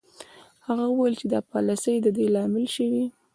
هغه 0.67 0.85
وویل 0.89 1.15
چې 1.21 1.25
دا 1.33 1.39
پالیسۍ 1.51 1.95
د 2.01 2.07
دې 2.17 2.25
لامل 2.33 2.65
شوې 2.75 3.05